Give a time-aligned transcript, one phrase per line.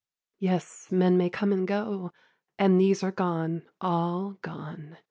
[0.39, 2.11] Yes, men may come and go;
[2.57, 4.97] and these are gone, All gone.